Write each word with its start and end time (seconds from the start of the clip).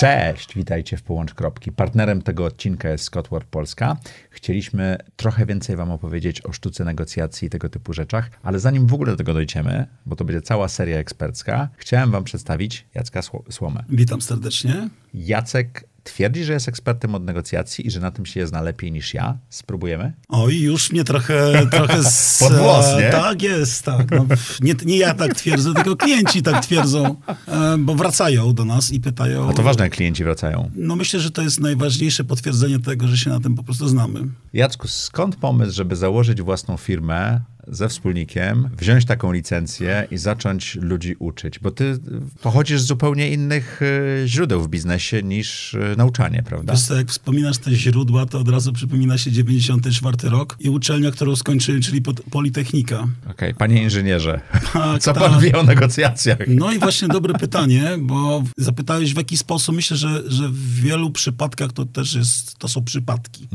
Cześć, 0.00 0.54
witajcie 0.54 0.96
w 0.96 1.02
Połącz 1.02 1.34
Kropki. 1.34 1.72
Partnerem 1.72 2.22
tego 2.22 2.44
odcinka 2.44 2.88
jest 2.88 3.04
Scottward 3.04 3.48
Polska. 3.48 3.96
Chcieliśmy 4.30 4.98
trochę 5.16 5.46
więcej 5.46 5.76
wam 5.76 5.90
opowiedzieć 5.90 6.44
o 6.44 6.52
sztuce 6.52 6.84
negocjacji 6.84 7.46
i 7.46 7.50
tego 7.50 7.68
typu 7.68 7.92
rzeczach, 7.92 8.30
ale 8.42 8.60
zanim 8.60 8.86
w 8.86 8.94
ogóle 8.94 9.10
do 9.10 9.16
tego 9.16 9.34
dojdziemy, 9.34 9.86
bo 10.06 10.16
to 10.16 10.24
będzie 10.24 10.42
cała 10.42 10.68
seria 10.68 10.98
ekspercka, 10.98 11.68
chciałem 11.76 12.10
wam 12.10 12.24
przedstawić 12.24 12.86
Jacka 12.94 13.20
Słomę. 13.50 13.84
Witam 13.88 14.22
serdecznie. 14.22 14.88
Jacek 15.14 15.84
twierdzi, 16.04 16.44
że 16.44 16.52
jest 16.52 16.68
ekspertem 16.68 17.14
od 17.14 17.24
negocjacji 17.24 17.86
i 17.86 17.90
że 17.90 18.00
na 18.00 18.10
tym 18.10 18.26
się 18.26 18.46
zna 18.46 18.60
lepiej 18.60 18.92
niż 18.92 19.14
ja. 19.14 19.38
Spróbujemy? 19.48 20.12
Oj, 20.28 20.60
już 20.60 20.92
mnie 20.92 21.04
trochę... 21.04 21.52
trochę 21.72 22.02
z, 22.02 22.38
Pod 22.38 22.58
włos, 22.58 22.86
nie? 22.98 23.10
Tak 23.10 23.42
jest, 23.42 23.84
tak. 23.84 24.10
No, 24.10 24.26
nie, 24.60 24.74
nie 24.84 24.96
ja 24.96 25.14
tak 25.14 25.34
twierdzę, 25.34 25.74
tylko 25.74 25.96
klienci 25.96 26.42
tak 26.42 26.64
twierdzą, 26.64 27.16
e, 27.48 27.78
bo 27.78 27.94
wracają 27.94 28.54
do 28.54 28.64
nas 28.64 28.92
i 28.92 29.00
pytają... 29.00 29.50
A 29.50 29.52
to 29.52 29.62
ważne, 29.62 29.84
jak 29.84 29.92
klienci 29.92 30.24
wracają. 30.24 30.70
No 30.74 30.96
myślę, 30.96 31.20
że 31.20 31.30
to 31.30 31.42
jest 31.42 31.60
najważniejsze 31.60 32.24
potwierdzenie 32.24 32.78
tego, 32.78 33.08
że 33.08 33.18
się 33.18 33.30
na 33.30 33.40
tym 33.40 33.54
po 33.54 33.62
prostu 33.62 33.88
znamy. 33.88 34.20
Jacku, 34.52 34.88
skąd 34.88 35.36
pomysł, 35.36 35.72
żeby 35.72 35.96
założyć 35.96 36.42
własną 36.42 36.76
firmę 36.76 37.40
ze 37.68 37.88
wspólnikiem, 37.88 38.68
wziąć 38.78 39.04
taką 39.04 39.32
licencję 39.32 40.06
i 40.10 40.18
zacząć 40.18 40.74
ludzi 40.74 41.16
uczyć? 41.18 41.58
Bo 41.58 41.70
ty 41.70 41.98
pochodzisz 42.42 42.80
z 42.80 42.84
zupełnie 42.84 43.30
innych 43.30 43.82
y, 43.82 44.22
źródeł 44.26 44.62
w 44.62 44.68
biznesie 44.68 45.22
niż 45.22 45.74
y, 45.74 45.94
nauczanie, 45.96 46.42
prawda? 46.42 46.72
Wiesz 46.72 46.82
co, 46.82 46.96
jak 46.96 47.08
wspominasz 47.08 47.58
te 47.58 47.74
źródła, 47.74 48.26
to 48.26 48.38
od 48.38 48.48
razu 48.48 48.72
przypomina 48.72 49.18
się 49.18 49.32
94 49.32 50.16
rok 50.28 50.56
i 50.60 50.68
uczelnia, 50.68 51.10
którą 51.10 51.36
skończyłem, 51.36 51.80
czyli 51.80 52.02
Politechnika. 52.30 52.96
Okej, 52.98 53.30
okay. 53.30 53.54
panie 53.54 53.82
inżynierze, 53.82 54.40
Tak, 54.72 55.02
co 55.02 55.12
tak. 55.12 55.22
pan 55.22 55.40
wie 55.40 55.58
o 55.58 55.62
negocjacjach? 55.62 56.38
No 56.48 56.72
i 56.72 56.78
właśnie 56.78 57.08
dobre 57.08 57.34
pytanie, 57.34 57.90
bo 58.00 58.42
zapytałeś 58.56 59.14
w 59.14 59.16
jaki 59.16 59.36
sposób. 59.36 59.74
Myślę, 59.74 59.96
że, 59.96 60.22
że 60.30 60.48
w 60.48 60.80
wielu 60.80 61.10
przypadkach 61.10 61.72
to 61.72 61.86
też 61.86 62.14
jest, 62.14 62.58
to 62.58 62.68
są 62.68 62.84
przypadki. 62.84 63.48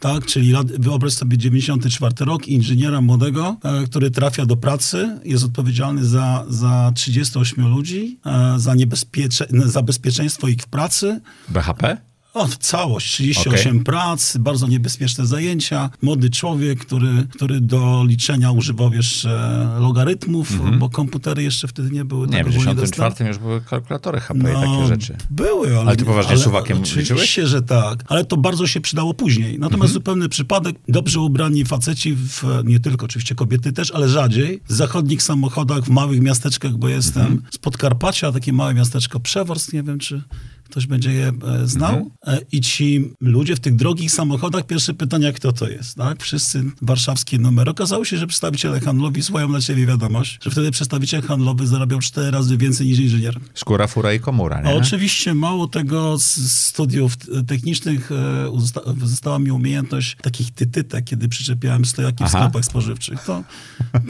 Tak, 0.00 0.26
czyli 0.26 0.54
wyobraź 0.78 1.12
sobie 1.12 1.38
94 1.38 2.14
rok, 2.24 2.48
inżyniera 2.48 3.00
młodego, 3.00 3.56
e, 3.64 3.84
który 3.84 4.10
trafia 4.10 4.46
do 4.46 4.56
pracy, 4.56 5.18
jest 5.24 5.44
odpowiedzialny 5.44 6.04
za, 6.04 6.44
za 6.48 6.92
38 6.94 7.68
ludzi, 7.68 8.18
e, 8.26 8.54
za, 8.58 8.74
niebezpiecze- 8.74 9.66
za 9.66 9.82
bezpieczeństwo 9.82 10.48
ich 10.48 10.62
w 10.62 10.66
pracy. 10.66 11.20
BHP? 11.48 11.96
O, 12.34 12.48
całość, 12.60 13.12
38 13.12 13.84
prac, 13.84 14.36
bardzo 14.36 14.66
niebezpieczne 14.66 15.26
zajęcia. 15.26 15.90
Młody 16.02 16.30
człowiek, 16.30 16.78
który, 16.80 17.26
który 17.34 17.60
do 17.60 18.04
liczenia 18.06 18.50
używał 18.50 18.92
jeszcze 18.92 19.68
logarytmów, 19.80 20.78
bo 20.78 20.90
komputery 20.90 21.42
jeszcze 21.42 21.68
wtedy 21.68 21.90
nie 21.90 22.04
były. 22.04 22.26
Nie, 22.26 22.32
tak 22.32 22.44
w 22.44 22.48
ogólnie 22.48 22.64
94 22.64 23.08
dostępne. 23.10 23.28
już 23.28 23.38
były 23.38 23.60
kalkulatory 23.60 24.20
HP 24.20 24.38
i 24.40 24.42
takie 24.54 24.86
rzeczy. 24.88 25.16
Były, 25.30 25.68
ale... 25.68 25.80
Ale 25.80 25.96
ty 25.96 26.04
poważnie 26.04 26.36
suwakiem 26.38 26.78
Oczywiście, 26.82 27.14
liczyłeś? 27.14 27.50
że 27.50 27.62
tak. 27.62 28.04
Ale 28.08 28.24
to 28.24 28.36
bardzo 28.36 28.66
się 28.66 28.80
przydało 28.80 29.14
później. 29.14 29.52
Natomiast 29.52 29.74
Mhm. 29.74 29.92
zupełny 29.92 30.28
przypadek, 30.28 30.76
dobrze 30.88 31.20
ubrani 31.20 31.64
faceci, 31.64 32.14
w, 32.14 32.42
nie 32.64 32.80
tylko 32.80 33.06
oczywiście 33.06 33.34
kobiety 33.34 33.72
też, 33.72 33.90
ale 33.90 34.08
rzadziej, 34.08 34.60
w 34.68 34.72
zachodnich 34.72 35.22
samochodach, 35.22 35.84
w 35.84 35.88
małych 35.90 36.20
miasteczkach, 36.20 36.76
bo 36.76 36.88
jestem 36.88 37.22
Mhm. 37.22 37.42
z 37.50 37.58
Podkarpacia, 37.58 38.32
takie 38.32 38.52
małe 38.52 38.74
miasteczko 38.74 39.20
Przeworsk, 39.20 39.72
nie 39.72 39.82
wiem, 39.82 39.98
czy 39.98 40.22
ktoś 40.70 40.86
będzie 40.86 41.12
je 41.12 41.28
e, 41.28 41.66
znał. 41.66 41.96
Mhm. 41.96 42.10
E, 42.26 42.40
I 42.52 42.60
ci 42.60 43.10
ludzie 43.20 43.56
w 43.56 43.60
tych 43.60 43.76
drogich 43.76 44.12
samochodach, 44.12 44.66
pierwsze 44.66 44.94
pytania, 44.94 45.32
kto 45.32 45.52
to 45.52 45.68
jest, 45.68 45.96
tak? 45.96 46.22
Wszyscy 46.22 46.64
warszawskie 46.82 47.38
numery. 47.38 47.70
Okazało 47.70 48.04
się, 48.04 48.16
że 48.16 48.26
przedstawiciele 48.26 48.80
handlowi 48.80 49.22
słuchają 49.22 49.48
na 49.48 49.60
ciebie 49.60 49.86
wiadomość, 49.86 50.38
że 50.42 50.50
wtedy 50.50 50.70
przedstawiciel 50.70 51.22
handlowy 51.22 51.66
zarabiał 51.66 52.00
cztery 52.00 52.30
razy 52.30 52.56
więcej 52.56 52.86
niż 52.86 52.98
inżynier. 52.98 53.40
Skóra, 53.54 53.86
fura 53.86 54.12
i 54.12 54.20
komura, 54.20 54.62
nie? 54.62 54.74
Oczywiście, 54.74 55.34
mało 55.34 55.68
tego, 55.68 56.18
z 56.18 56.52
studiów 56.52 57.16
technicznych 57.46 58.12
e, 58.12 59.06
została 59.06 59.38
mi 59.38 59.50
umiejętność 59.50 60.16
takich 60.22 60.50
tytytek, 60.50 61.04
kiedy 61.04 61.28
przyczepiałem 61.28 61.84
stojaki 61.84 62.24
w 62.24 62.26
Aha. 62.26 62.38
sklepach 62.38 62.64
spożywczych. 62.64 63.22
To, 63.22 63.44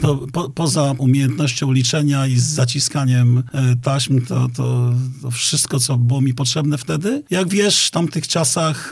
to 0.01 0.15
po, 0.33 0.49
poza 0.49 0.95
umiejętnością 0.97 1.71
liczenia 1.71 2.27
i 2.27 2.35
z 2.35 2.43
zaciskaniem 2.43 3.43
taśm, 3.81 4.21
to, 4.21 4.47
to, 4.55 4.93
to 5.21 5.31
wszystko, 5.31 5.79
co 5.79 5.97
było 5.97 6.21
mi 6.21 6.33
potrzebne 6.33 6.48
wtedy. 6.77 7.23
Jak 7.29 7.47
wiesz, 7.49 7.87
w 7.87 7.91
tamtych 7.91 8.27
czasach, 8.27 8.91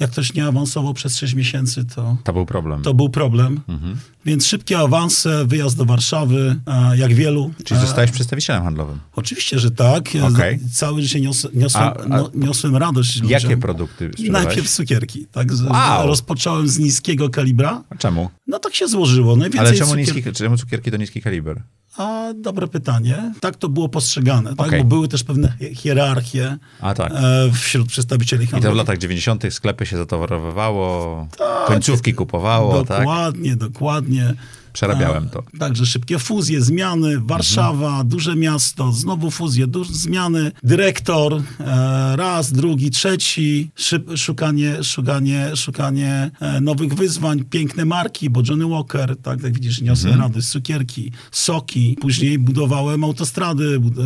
jak 0.00 0.10
ktoś 0.10 0.34
nie 0.34 0.46
awansował 0.46 0.94
przez 0.94 1.16
6 1.16 1.34
miesięcy, 1.34 1.84
to, 1.94 2.16
To 2.24 2.32
był 2.32 2.46
problem. 2.46 2.82
to 2.82 2.94
był 2.94 3.08
problem. 3.08 3.60
Mhm. 3.68 3.96
Więc 4.24 4.46
szybkie 4.46 4.78
awanse, 4.78 5.44
wyjazd 5.46 5.76
do 5.76 5.84
Warszawy, 5.84 6.56
jak 6.96 7.14
wielu. 7.14 7.50
Czyli 7.64 7.80
zostałeś 7.80 8.10
przedstawicielem 8.10 8.62
handlowym. 8.62 8.98
Oczywiście, 9.16 9.58
że 9.58 9.70
tak. 9.70 10.08
Za- 10.30 10.68
Całe 10.72 11.02
życie 11.02 11.20
nios, 11.20 11.46
niosłem, 11.54 11.84
A- 11.84 11.94
a- 11.96 12.08
no, 12.08 12.30
niosłem 12.34 12.76
radość 12.76 13.14
ludziom. 13.22 13.30
Jakie 13.30 13.56
produkty 13.56 14.10
sprzedawałeś? 14.12 14.46
Najpierw 14.46 14.70
cukierki. 14.70 15.26
Tak, 15.32 15.48
Wow. 15.70 16.06
Rozpocząłem 16.06 16.68
z 16.68 16.78
niskiego 16.78 17.30
kalibra. 17.30 17.82
A 17.90 17.94
czemu? 17.94 18.30
No 18.46 18.58
tak 18.58 18.74
się 18.74 18.88
złożyło. 18.88 19.36
Najwięcej 19.36 19.60
Ale 19.68 19.78
czemu, 19.78 19.90
cukier... 19.90 20.14
niski, 20.14 20.32
czemu 20.32 20.56
cukierki 20.56 20.90
to 20.90 20.96
niski 20.96 21.22
kaliber? 21.22 21.62
A, 21.98 22.32
dobre 22.34 22.66
pytanie. 22.68 23.32
Tak 23.40 23.56
to 23.56 23.68
było 23.68 23.88
postrzegane. 23.88 24.56
Tak? 24.56 24.66
Okej. 24.66 24.80
Bo 24.80 24.88
były 24.88 25.08
też 25.08 25.24
pewne 25.24 25.52
hi- 25.58 25.74
hierarchie 25.74 26.56
A 26.80 26.94
tak. 26.94 27.12
e, 27.12 27.50
wśród 27.52 27.88
przedstawicieli 27.88 28.44
I 28.44 28.60
to 28.60 28.72
w 28.72 28.76
latach 28.76 28.98
90. 28.98 29.44
sklepy 29.54 29.86
się 29.86 29.96
zatowarowywało, 29.96 31.28
końcówki 31.66 32.14
kupowało, 32.14 32.84
tak? 32.84 32.98
Dokładnie, 32.98 33.56
dokładnie. 33.56 34.34
Przerabiałem 34.76 35.28
to. 35.28 35.42
Także 35.58 35.86
szybkie 35.86 36.18
fuzje, 36.18 36.62
zmiany, 36.62 37.20
Warszawa, 37.20 37.88
Mhm. 37.88 38.08
duże 38.08 38.36
miasto, 38.36 38.92
znowu 38.92 39.30
fuzje, 39.30 39.66
duże 39.66 39.94
zmiany, 39.94 40.52
dyrektor, 40.62 41.42
e, 41.60 42.16
raz, 42.16 42.52
drugi, 42.52 42.90
trzeci, 42.90 43.70
szyb, 43.74 44.10
szukanie, 44.16 44.84
szukanie, 44.84 45.56
szukanie 45.56 46.30
e, 46.40 46.60
nowych 46.60 46.94
wyzwań, 46.94 47.44
piękne 47.44 47.84
marki, 47.84 48.30
bo 48.30 48.42
Johnny 48.48 48.66
Walker, 48.68 49.16
tak 49.22 49.42
jak 49.42 49.52
widzisz, 49.54 49.80
niosę 49.80 50.08
Mhm. 50.08 50.22
rady, 50.22 50.42
cukierki, 50.42 51.12
soki, 51.32 51.96
później 52.00 52.38
budowałem 52.38 53.04
autostrady, 53.04 53.80
bud- 53.80 53.98
e, 53.98 54.02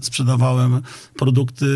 sprzedawałem 0.00 0.80
produkty 1.16 1.66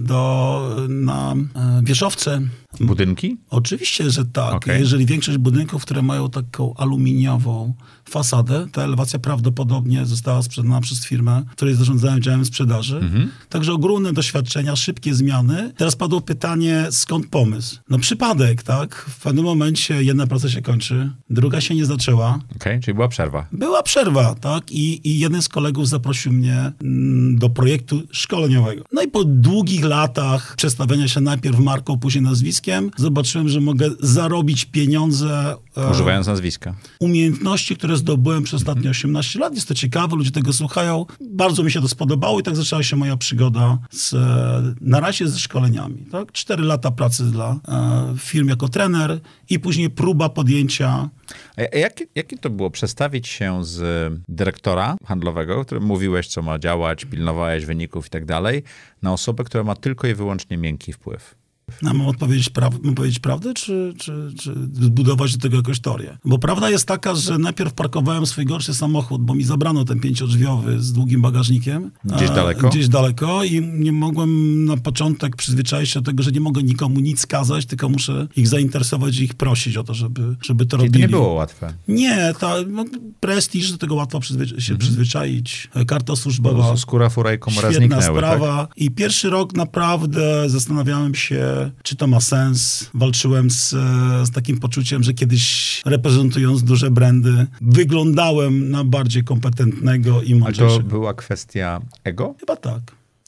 do, 0.00 0.86
na 0.88 1.34
e, 1.54 1.80
wieżowce, 1.84 2.40
Budynki? 2.80 3.36
Oczywiście, 3.50 4.10
że 4.10 4.24
tak. 4.24 4.54
Okej. 4.54 4.80
Jeżeli 4.80 5.06
większość 5.06 5.38
budynków, 5.38 5.82
które 5.82 6.02
mają 6.02 6.30
taką 6.30 6.74
aluminiową 6.74 7.65
ans 7.66 7.76
fasadę, 8.10 8.66
ta 8.72 8.82
elewacja 8.82 9.18
prawdopodobnie 9.18 10.06
została 10.06 10.42
sprzedana 10.42 10.80
przez 10.80 11.06
firmę, 11.06 11.42
której 11.50 11.74
zarządzałem 11.74 12.22
działem 12.22 12.44
sprzedaży. 12.44 12.96
Mhm. 12.96 13.30
Także 13.48 13.72
ogromne 13.72 14.12
doświadczenia, 14.12 14.76
szybkie 14.76 15.14
zmiany. 15.14 15.72
Teraz 15.76 15.96
padło 15.96 16.20
pytanie, 16.20 16.86
skąd 16.90 17.26
pomysł? 17.26 17.78
No 17.90 17.98
przypadek, 17.98 18.62
tak? 18.62 18.94
W 18.94 19.22
pewnym 19.22 19.44
momencie 19.44 20.02
jedna 20.02 20.26
praca 20.26 20.48
się 20.50 20.62
kończy, 20.62 21.10
druga 21.30 21.60
się 21.60 21.74
nie 21.74 21.86
zaczęła. 21.86 22.38
Okej, 22.56 22.80
czyli 22.80 22.94
była 22.94 23.08
przerwa. 23.08 23.46
Była 23.52 23.82
przerwa, 23.82 24.34
tak? 24.34 24.72
I, 24.72 25.08
I 25.08 25.18
jeden 25.18 25.42
z 25.42 25.48
kolegów 25.48 25.88
zaprosił 25.88 26.32
mnie 26.32 26.72
mm, 26.82 27.38
do 27.38 27.50
projektu 27.50 28.02
szkoleniowego. 28.10 28.84
No 28.92 29.02
i 29.02 29.08
po 29.08 29.24
długich 29.24 29.84
latach 29.84 30.54
przedstawiania 30.56 31.08
się 31.08 31.20
najpierw 31.20 31.58
marką, 31.58 31.98
później 31.98 32.22
nazwiskiem, 32.24 32.90
zobaczyłem, 32.96 33.48
że 33.48 33.60
mogę 33.60 33.90
zarobić 34.00 34.64
pieniądze. 34.64 35.54
e, 35.76 35.90
Używając 35.90 36.26
nazwiska. 36.26 36.74
umiejętności, 37.00 37.76
które 37.76 37.95
zdobyłem 37.96 38.42
przez 38.42 38.54
ostatnie 38.54 38.90
18 38.90 39.38
lat. 39.38 39.54
Jest 39.54 39.68
to 39.68 39.74
ciekawe, 39.74 40.16
ludzie 40.16 40.30
tego 40.30 40.52
słuchają. 40.52 41.06
Bardzo 41.20 41.62
mi 41.62 41.70
się 41.70 41.80
to 41.80 41.88
spodobało 41.88 42.40
i 42.40 42.42
tak 42.42 42.56
zaczęła 42.56 42.82
się 42.82 42.96
moja 42.96 43.16
przygoda 43.16 43.78
z, 43.90 44.14
e, 44.14 44.74
na 44.80 45.00
razie 45.00 45.28
ze 45.28 45.38
szkoleniami. 45.38 46.06
Tak? 46.12 46.32
Cztery 46.32 46.62
lata 46.62 46.90
pracy 46.90 47.24
dla 47.24 47.60
e, 47.68 48.14
firm 48.18 48.48
jako 48.48 48.68
trener 48.68 49.20
i 49.50 49.58
później 49.58 49.90
próba 49.90 50.28
podjęcia 50.28 51.08
A 51.56 51.76
jakie, 51.76 52.06
jakie 52.14 52.38
to 52.38 52.50
było 52.50 52.70
przestawić 52.70 53.28
się 53.28 53.64
z 53.64 54.12
dyrektora 54.28 54.96
handlowego, 55.04 55.64
który 55.64 55.80
mówiłeś, 55.80 56.26
co 56.26 56.42
ma 56.42 56.58
działać, 56.58 57.04
pilnowałeś 57.04 57.64
wyników 57.64 58.06
i 58.06 58.10
tak 58.10 58.24
dalej, 58.24 58.62
na 59.02 59.12
osobę, 59.12 59.44
która 59.44 59.64
ma 59.64 59.76
tylko 59.76 60.06
i 60.06 60.14
wyłącznie 60.14 60.56
miękki 60.56 60.92
wpływ? 60.92 61.34
A 61.82 61.92
mam 61.94 62.06
odpowiedzieć, 62.06 62.48
praw- 62.50 62.82
mam 62.82 62.94
powiedzieć 62.94 63.18
prawdę, 63.18 63.54
czy, 63.54 63.94
czy, 63.98 64.32
czy 64.40 64.54
zbudować 64.72 65.36
do 65.36 65.42
tego 65.42 65.56
jakąś 65.56 65.80
teorię? 65.80 66.18
Bo 66.24 66.38
prawda 66.38 66.70
jest 66.70 66.86
taka, 66.88 67.14
że 67.14 67.38
najpierw 67.38 67.72
parkowałem 67.72 68.26
swój 68.26 68.44
gorszy 68.44 68.74
samochód, 68.74 69.22
bo 69.22 69.34
mi 69.34 69.44
zabrano 69.44 69.84
ten 69.84 70.00
pięciodrzwiowy 70.00 70.80
z 70.80 70.92
długim 70.92 71.20
bagażnikiem. 71.22 71.90
Gdzieś 72.04 72.30
daleko? 72.30 72.68
Gdzieś 72.68 72.88
daleko 72.88 73.44
i 73.44 73.60
nie 73.62 73.92
mogłem 73.92 74.64
na 74.64 74.76
początek 74.76 75.36
przyzwyczaić 75.36 75.90
się 75.90 76.00
do 76.00 76.06
tego, 76.10 76.22
że 76.22 76.30
nie 76.32 76.40
mogę 76.40 76.62
nikomu 76.62 77.00
nic 77.00 77.26
kazać, 77.26 77.66
tylko 77.66 77.88
muszę 77.88 78.26
ich 78.36 78.48
zainteresować 78.48 79.18
i 79.18 79.24
ich 79.24 79.34
prosić 79.34 79.76
o 79.76 79.84
to, 79.84 79.94
żeby, 79.94 80.36
żeby 80.42 80.66
to 80.66 80.76
Czyli 80.78 80.90
to 80.90 80.92
robili. 80.92 81.02
nie 81.02 81.08
było 81.08 81.32
łatwe. 81.32 81.74
Nie, 81.88 82.34
ta, 82.40 82.54
no, 82.68 82.84
prestiż, 83.20 83.72
do 83.72 83.78
tego 83.78 83.94
łatwo 83.94 84.18
przyzwy- 84.20 84.60
się 84.60 84.76
przyzwyczaić. 84.76 85.68
E, 85.74 85.84
Karta 85.84 86.16
służbowa. 86.16 86.76
Skóra, 86.76 87.08
fura 87.08 87.34
i 87.34 87.38
komora 87.38 87.72
Świetna 87.72 87.96
tak? 87.96 88.04
sprawa. 88.04 88.68
I 88.76 88.90
pierwszy 88.90 89.30
rok 89.30 89.54
naprawdę 89.54 90.50
zastanawiałem 90.50 91.14
się, 91.14 91.55
czy 91.82 91.96
to 91.96 92.06
ma 92.06 92.20
sens. 92.20 92.90
Walczyłem 92.94 93.50
z, 93.50 93.74
e, 93.74 94.26
z 94.26 94.30
takim 94.30 94.58
poczuciem, 94.58 95.02
że 95.02 95.14
kiedyś 95.14 95.82
reprezentując 95.86 96.62
duże 96.62 96.90
brandy, 96.90 97.46
wyglądałem 97.60 98.70
na 98.70 98.84
bardziej 98.84 99.24
kompetentnego 99.24 100.22
i 100.22 100.32
Ale 100.32 100.40
mądrzejszego. 100.40 100.82
to 100.82 100.88
była 100.88 101.14
kwestia 101.14 101.80
ego? 102.04 102.34
Chyba 102.40 102.56
tak. 102.56 102.82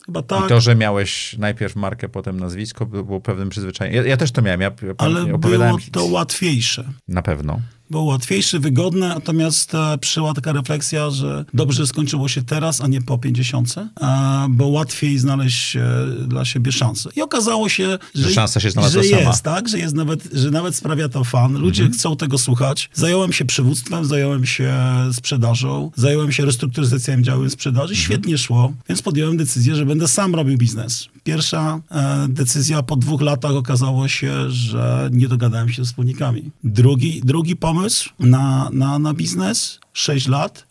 Chyba 0.07 0.23
tak. 0.23 0.45
I 0.45 0.49
to, 0.49 0.61
że 0.61 0.75
miałeś 0.75 1.37
najpierw 1.39 1.77
markę, 1.77 2.09
potem 2.09 2.41
nazwisko, 2.41 2.87
było 2.87 3.21
pewnym 3.21 3.49
przyzwyczajeniem. 3.49 4.05
Ja, 4.05 4.11
ja 4.11 4.17
też 4.17 4.33
to 4.33 4.43
miałem. 4.43 4.61
Ja, 4.61 4.71
Ale 4.99 5.27
było 5.39 5.79
to 5.93 6.05
łatwiejsze. 6.05 6.85
Na 7.09 7.23
pewno. 7.23 7.61
Było 7.91 8.03
łatwiejsze, 8.03 8.59
wygodne, 8.59 9.09
natomiast 9.09 9.75
e, 9.75 9.99
przyszła 9.99 10.35
taka 10.35 10.53
refleksja, 10.53 11.11
że 11.11 11.45
dobrze 11.55 11.87
skończyło 11.87 12.29
się 12.29 12.43
teraz, 12.43 12.81
a 12.81 12.87
nie 12.87 13.03
po 13.03 13.19
50, 13.19 13.75
e, 13.79 14.47
bo 14.51 14.67
łatwiej 14.67 15.19
znaleźć 15.19 15.77
e, 15.77 15.83
dla 16.27 16.45
siebie 16.45 16.73
szansę. 16.73 17.11
I 17.17 17.23
okazało 17.23 17.69
się, 17.69 17.99
że, 18.15 18.23
Że 18.29 18.31
szansa 18.35 18.61
się 18.61 18.71
znalazła 18.71 19.03
że 19.03 19.09
sama. 19.09 19.23
jest, 19.23 19.43
tak, 19.43 19.69
że 19.69 19.79
jest 19.79 19.95
nawet, 19.95 20.29
że 20.33 20.51
nawet 20.51 20.77
sprawia 20.77 21.09
to 21.09 21.25
fan. 21.25 21.53
Ludzie 21.55 21.83
Mhm. 21.83 21.99
chcą 21.99 22.17
tego 22.17 22.39
słuchać. 22.39 22.91
Zająłem 22.95 23.33
się 23.33 23.45
przywództwem, 23.45 24.05
zająłem 24.05 24.47
się 24.47 24.75
sprzedażą, 25.13 25.91
zająłem 25.97 26.33
się 26.33 26.45
restrukturyzacją 26.45 27.23
działu 27.23 27.51
sprzedaży. 27.51 27.93
Mhm. 27.95 28.05
Świetnie 28.05 28.39
szło, 28.39 28.73
więc 28.89 29.03
podjąłem 29.03 29.37
decyzję, 29.37 29.75
że 29.75 29.87
będę 29.87 30.09
sam 30.09 30.35
robił 30.35 30.59
biznes. 30.59 31.09
Pierwsza 31.29 31.81
e, 31.91 32.29
decyzja 32.29 32.83
po 32.83 32.97
dwóch 32.97 33.21
latach 33.21 33.53
okazało 33.53 34.09
się, 34.09 34.51
że 34.51 35.11
nie 35.13 35.29
dogadałem 35.29 35.69
się 35.69 35.85
z 35.85 35.89
wspólnikami. 35.89 36.51
Drugi, 36.65 37.21
drugi 37.25 37.57
pomysł 37.57 38.11
na, 38.19 38.71
na, 38.73 38.99
na 38.99 39.15
biznes 39.15 39.81
6 39.99 40.29
lat, 40.29 40.67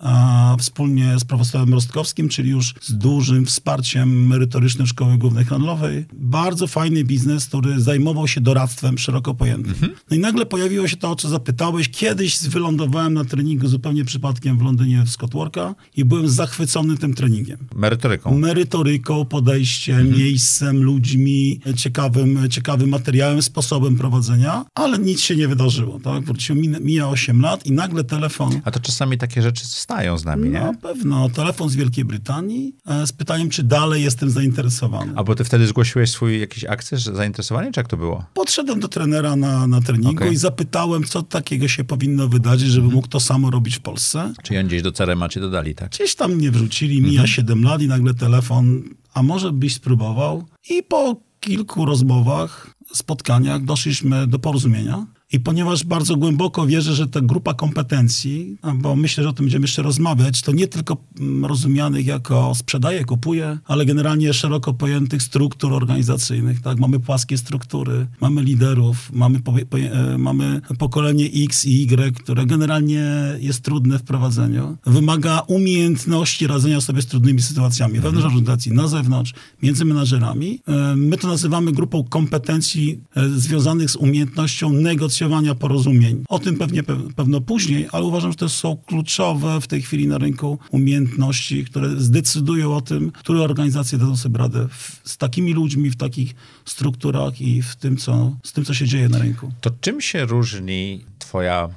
wspólnie 0.59 1.19
z 1.19 1.23
profesorem 1.23 1.73
Rostkowskim, 1.73 2.29
czyli 2.29 2.49
już 2.49 2.73
z 2.81 2.93
dużym 2.97 3.45
wsparciem 3.45 4.27
merytorycznym 4.27 4.87
Szkoły 4.87 5.17
Głównej 5.17 5.45
Handlowej. 5.45 6.05
Bardzo 6.13 6.67
fajny 6.67 7.03
biznes, 7.03 7.45
który 7.45 7.81
zajmował 7.81 8.27
się 8.27 8.41
doradztwem 8.41 8.97
szeroko 8.97 9.33
pojętym. 9.33 9.73
No 10.09 10.15
i 10.17 10.19
nagle 10.19 10.45
pojawiło 10.45 10.87
się 10.87 10.97
to, 10.97 11.11
o 11.11 11.15
co 11.15 11.29
zapytałeś. 11.29 11.89
Kiedyś 11.89 12.39
wylądowałem 12.47 13.13
na 13.13 13.25
treningu 13.25 13.67
zupełnie 13.67 14.05
przypadkiem 14.05 14.57
w 14.57 14.61
Londynie 14.61 15.03
w 15.05 15.09
Scottworka 15.09 15.75
i 15.97 16.05
byłem 16.05 16.29
zachwycony 16.29 16.97
tym 16.97 17.13
treningiem 17.13 17.57
Merytoryką. 17.75 18.37
merytoryką, 18.37 19.25
podejściem, 19.25 20.11
miejscem, 20.17 20.83
ludźmi, 20.83 21.59
ciekawym, 21.75 22.49
ciekawym 22.49 22.89
materiałem, 22.89 23.41
sposobem 23.41 23.97
prowadzenia, 23.97 24.65
ale 24.75 24.99
nic 24.99 25.21
się 25.21 25.35
nie 25.35 25.47
wydarzyło. 25.47 25.99
Tak? 25.99 26.23
Wróciło, 26.23 26.59
min- 26.59 26.77
mija 26.81 27.07
8 27.09 27.41
lat 27.41 27.65
i 27.65 27.71
nagle 27.71 28.03
telefon. 28.03 28.61
A 28.65 28.71
to 28.71 28.79
czasami 28.79 29.16
takie 29.17 29.41
rzeczy 29.41 29.65
stają 29.65 30.17
z 30.17 30.25
nami, 30.25 30.49
nie? 30.49 30.59
Na 30.59 30.73
pewno 30.73 31.29
telefon 31.29 31.69
z 31.69 31.75
Wielkiej 31.75 32.05
Brytanii 32.05 32.75
e, 32.87 33.07
z 33.07 33.11
pytaniem, 33.11 33.49
czy 33.49 33.63
dalej 33.63 34.03
jestem 34.03 34.29
zainteresowany. 34.29 35.13
A 35.15 35.23
bo 35.23 35.35
ty 35.35 35.43
wtedy 35.43 35.67
zgłosiłeś 35.67 36.11
swój 36.11 36.39
jakiś 36.39 36.65
akces, 36.65 37.03
zainteresowanie, 37.03 37.71
czy 37.71 37.79
jak 37.79 37.87
to 37.87 37.97
było? 37.97 38.25
Podszedłem 38.33 38.79
do 38.79 38.87
trenera 38.87 39.35
na, 39.35 39.67
na 39.67 39.81
treningu 39.81 40.23
Okej. 40.23 40.33
i 40.33 40.37
zapytałem, 40.37 41.03
co 41.03 41.23
takiego 41.23 41.67
się 41.67 41.83
powinno 41.83 42.27
wydarzyć, 42.27 42.69
żeby 42.69 42.87
mógł 42.87 43.07
to 43.07 43.19
samo 43.19 43.51
robić 43.51 43.75
w 43.75 43.81
Polsce. 43.81 44.33
Czy 44.43 44.59
oni 44.59 44.67
gdzieś 44.67 44.81
do 44.81 44.91
Cerema 44.91 45.29
cię 45.29 45.39
dodali, 45.39 45.75
tak? 45.75 45.89
Gdzieś 45.89 46.15
tam 46.15 46.33
mnie 46.33 46.51
wrzucili, 46.51 47.01
mija 47.01 47.27
7 47.27 47.63
lat 47.63 47.81
i 47.81 47.87
nagle 47.87 48.13
telefon, 48.13 48.83
a 49.13 49.23
może 49.23 49.51
byś 49.51 49.73
spróbował? 49.73 50.45
I 50.69 50.83
po 50.83 51.15
kilku 51.39 51.85
rozmowach, 51.85 52.73
spotkaniach 52.93 53.63
doszliśmy 53.63 54.27
do 54.27 54.39
porozumienia. 54.39 55.05
I 55.33 55.39
ponieważ 55.39 55.83
bardzo 55.83 56.15
głęboko 56.15 56.67
wierzę, 56.67 56.95
że 56.95 57.07
ta 57.07 57.21
grupa 57.21 57.53
kompetencji, 57.53 58.57
a 58.61 58.71
bo 58.73 58.95
myślę, 58.95 59.23
że 59.23 59.29
o 59.29 59.33
tym 59.33 59.45
będziemy 59.45 59.63
jeszcze 59.63 59.81
rozmawiać, 59.81 60.41
to 60.41 60.51
nie 60.51 60.67
tylko 60.67 60.97
mm, 61.19 61.45
rozumianych 61.45 62.05
jako 62.05 62.55
sprzedaję, 62.55 63.05
kupuję, 63.05 63.57
ale 63.65 63.85
generalnie 63.85 64.33
szeroko 64.33 64.73
pojętych 64.73 65.21
struktur 65.23 65.73
organizacyjnych. 65.73 66.61
Tak? 66.61 66.79
Mamy 66.79 66.99
płaskie 66.99 67.37
struktury, 67.37 68.07
mamy 68.21 68.43
liderów, 68.43 69.11
mamy, 69.13 69.39
powie- 69.39 69.65
poje- 69.65 69.91
e, 69.91 70.17
mamy 70.17 70.61
pokolenie 70.79 71.25
X 71.45 71.65
i 71.65 71.83
Y, 71.83 72.15
które 72.15 72.45
generalnie 72.45 73.05
jest 73.39 73.61
trudne 73.61 73.99
w 73.99 74.03
prowadzeniu. 74.03 74.77
Wymaga 74.85 75.39
umiejętności 75.39 76.47
radzenia 76.47 76.81
sobie 76.81 77.01
z 77.01 77.05
trudnymi 77.05 77.41
sytuacjami 77.41 77.99
wewnątrz 77.99 78.25
organizacji, 78.25 78.71
na 78.73 78.87
zewnątrz, 78.87 79.33
między 79.63 79.85
menadżerami. 79.85 80.59
E, 80.67 80.95
My 80.95 81.17
to 81.17 81.27
nazywamy 81.27 81.71
grupą 81.71 82.03
kompetencji 82.03 82.99
e, 83.15 83.29
związanych 83.29 83.89
z 83.91 83.95
umiejętnością 83.95 84.73
negocjowania 85.17 85.55
porozumień. 85.55 86.23
O 86.29 86.39
tym 86.39 86.57
pewnie 86.57 86.83
pe- 86.83 87.13
pewno 87.13 87.41
później, 87.41 87.87
ale 87.91 88.05
uważam, 88.05 88.31
że 88.31 88.37
to 88.37 88.49
są 88.49 88.77
kluczowe 88.77 89.61
w 89.61 89.67
tej 89.67 89.81
chwili 89.81 90.07
na 90.07 90.17
rynku 90.17 90.59
umiejętności, 90.71 91.65
które 91.65 91.89
zdecydują 92.01 92.75
o 92.75 92.81
tym, 92.81 93.11
które 93.11 93.41
organizacje 93.41 93.97
dadzą 93.97 94.17
sobie 94.17 94.37
radę 94.37 94.67
w, 94.67 95.01
z 95.03 95.17
takimi 95.17 95.53
ludźmi, 95.53 95.89
w 95.89 95.95
takich 95.95 96.35
strukturach 96.65 97.41
i 97.41 97.61
w 97.61 97.75
tym, 97.75 97.97
co, 97.97 98.35
z 98.43 98.53
tym, 98.53 98.65
co 98.65 98.73
się 98.73 98.85
dzieje 98.85 99.09
na 99.09 99.17
rynku. 99.19 99.51
To 99.61 99.69
czym 99.81 100.01
się 100.01 100.25
różni 100.25 101.05
twoja 101.19 101.69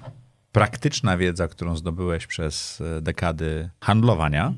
praktyczna 0.52 1.16
wiedza, 1.16 1.48
którą 1.48 1.76
zdobyłeś 1.76 2.26
przez 2.26 2.80
e, 2.80 3.00
dekady 3.00 3.70
handlowania, 3.80 4.54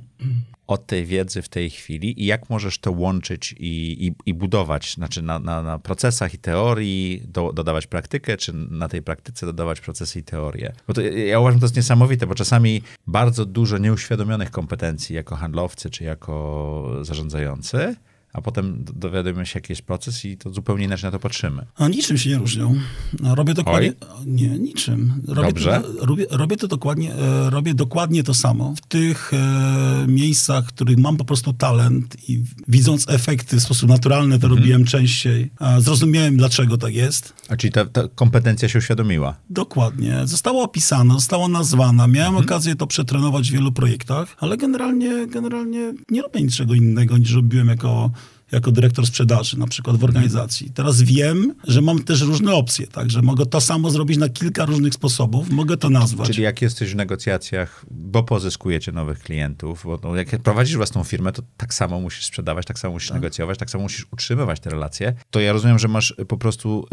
od 0.67 0.87
tej 0.87 1.07
wiedzy 1.07 1.43
w 1.43 1.49
tej 1.49 1.71
chwili 1.71 2.23
i 2.23 2.27
jak 2.27 2.51
możesz 2.51 2.79
to 2.79 2.93
łączyć 2.93 3.55
i, 3.59 4.07
i, 4.07 4.15
i 4.27 4.35
budować, 4.35 4.95
znaczy 4.95 5.23
na, 5.23 5.39
na, 5.39 5.63
na 5.63 5.79
procesach 5.79 6.35
i 6.35 6.39
teorii 6.39 7.23
do, 7.29 7.53
dodawać 7.53 7.87
praktykę, 7.87 8.37
czy 8.37 8.53
na 8.53 8.89
tej 8.89 9.03
praktyce 9.03 9.47
dodawać 9.47 9.81
procesy 9.81 10.19
i 10.19 10.23
teorie. 10.23 10.73
Bo 10.89 10.95
to, 10.95 11.01
ja 11.01 11.41
uważam, 11.41 11.61
to 11.61 11.67
jest 11.67 11.77
niesamowite, 11.77 12.27
bo 12.27 12.35
czasami 12.35 12.83
bardzo 13.07 13.45
dużo 13.45 13.79
nieuświadomionych 13.79 14.51
kompetencji 14.51 15.17
jako 15.17 15.37
handlowcy, 15.37 15.91
czy 15.91 16.05
jako 16.05 16.99
zarządzający, 17.03 17.97
a 18.33 18.41
potem 18.43 18.85
do- 18.85 18.93
dowiadujemy 18.93 19.47
się, 19.47 19.53
jaki 19.55 19.73
jest 19.73 19.83
proces 19.83 20.25
i 20.25 20.37
to 20.37 20.51
zupełnie 20.51 20.85
inaczej 20.85 21.07
na 21.09 21.11
to 21.11 21.19
patrzymy. 21.19 21.67
A 21.77 21.89
niczym 21.89 22.19
się 22.19 22.31
nie 22.31 22.37
różnią. 22.39 22.75
Robię 23.23 23.55
dokładnie. 23.55 23.93
Nie, 24.27 24.49
niczym. 24.49 25.23
Robię 25.29 25.49
Dobrze. 25.49 25.83
To, 25.99 26.07
robię, 26.07 26.27
robię 26.31 26.57
to 26.57 26.69
dokładnie, 26.69 27.15
e, 27.15 27.51
robię 27.51 27.75
dokładnie 27.75 28.23
to 28.25 28.35
samo. 28.35 28.75
W 28.77 28.81
tych 28.81 29.33
e, 29.35 30.05
miejscach, 30.09 30.65
w 30.65 30.69
których 30.69 30.99
mam 30.99 31.17
po 31.17 31.25
prostu 31.25 31.53
talent 31.53 32.17
i 32.29 32.45
widząc 32.69 33.09
efekty 33.09 33.57
w 33.57 33.63
sposób 33.63 33.89
naturalny, 33.89 34.39
to 34.39 34.49
robiłem 34.49 34.85
częściej. 34.85 35.51
Zrozumiałem, 35.79 36.37
dlaczego 36.37 36.79
tak 36.79 36.95
jest. 36.95 37.33
A 37.49 37.57
czyli 37.57 37.73
ta, 37.73 37.85
ta 37.85 38.09
kompetencja 38.15 38.69
się 38.69 38.79
uświadomiła. 38.79 39.37
Dokładnie. 39.51 40.21
Została 40.25 40.63
opisana, 40.63 41.15
została 41.15 41.49
nazwana. 41.49 42.07
Miałem 42.07 42.37
okazję 42.37 42.77
to 42.77 42.87
przetrenować 42.87 43.51
w 43.51 43.53
wielu 43.53 43.73
projektach, 43.73 44.37
ale 44.41 44.57
generalnie, 44.57 45.27
generalnie 45.27 45.95
nie 46.11 46.23
robię 46.23 46.43
niczego 46.43 46.75
innego 46.75 47.19
niż 47.19 47.33
robiłem 47.33 47.69
jako, 47.69 48.11
jako 48.53 48.73
dyrektor 48.73 49.07
sprzedaży, 49.07 49.59
na 49.59 49.67
przykład 49.67 49.97
w 49.97 50.05
organizacji. 50.05 50.71
Teraz 50.75 51.03
wiem, 51.03 51.55
że 51.67 51.83
mam 51.83 52.03
też 52.03 52.21
różne 52.21 52.55
opcje, 52.55 52.87
tak, 52.87 53.11
że 53.11 53.23
mogę 53.23 53.47
to 53.47 53.61
samo 53.61 53.91
zrobić 53.91 54.19
na 54.19 54.29
kilka 54.29 54.65
różnych 54.65 54.95
sposobów, 54.95 55.51
mogę 55.51 55.77
to 55.77 55.91
nazwać. 55.91 56.31
Czyli 56.31 56.43
jak 56.43 56.63
jesteś 56.63 56.93
w 56.93 56.97
negocjacjach, 56.97 57.85
bo 57.91 58.23
pozyskujecie 58.23 58.93
nowych 58.93 59.19
klientów, 59.19 59.83
bo 59.85 59.99
no, 60.03 60.17
jak 60.17 60.43
prowadzisz 60.43 60.77
własną 60.77 61.05
firmę, 61.05 61.33
to 61.33 61.43
tak 61.57 61.75
samo 61.75 62.01
musisz 62.01 62.25
sprzedawać, 62.25 62.67
tak 62.67 62.79
samo 62.79 62.95
musisz 62.95 63.11
negocjować, 63.11 63.59
tak 63.59 63.71
samo 63.71 63.83
musisz 63.83 64.07
utrzymywać 64.13 64.61
te 64.61 64.71
relacje, 64.71 65.15
to 65.31 65.41
ja 65.41 65.53
rozumiem, 65.53 65.79
że 65.79 65.89
masz 65.89 66.15
po 66.29 66.37
prostu, 66.37 66.87